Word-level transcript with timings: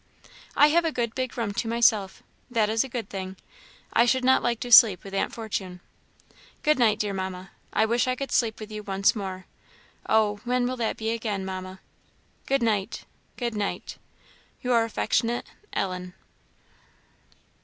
I 0.55 0.69
have 0.69 0.83
a 0.83 0.91
good 0.91 1.13
big 1.13 1.37
room 1.37 1.51
to 1.53 1.67
myself; 1.67 2.23
that 2.49 2.71
is 2.71 2.83
a 2.83 2.89
good 2.89 3.07
thing. 3.07 3.37
I 3.93 4.07
should 4.07 4.25
not 4.25 4.41
like 4.41 4.59
to 4.61 4.71
sleep 4.71 5.03
with 5.03 5.13
Aunt 5.13 5.31
Fortune. 5.31 5.79
Good 6.63 6.79
night, 6.79 6.97
dear 6.97 7.13
Mamma. 7.13 7.51
I 7.71 7.85
wish 7.85 8.07
I 8.07 8.15
could 8.15 8.31
sleep 8.31 8.59
with 8.59 8.71
you 8.71 8.81
once 8.81 9.15
more. 9.15 9.45
Oh! 10.09 10.37
when 10.43 10.65
will 10.65 10.77
that 10.77 10.97
be 10.97 11.11
again, 11.11 11.45
Mamma? 11.45 11.81
Good 12.47 12.63
night. 12.63 13.05
Good 13.37 13.53
night 13.53 13.99
Your 14.63 14.85
affectionate 14.85 15.45
"ELLEN." 15.73 16.15